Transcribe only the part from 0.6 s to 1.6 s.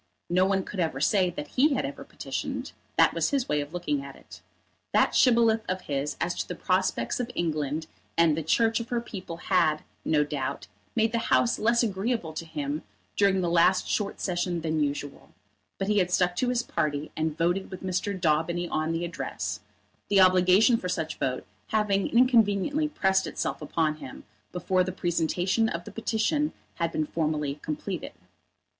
could ever say that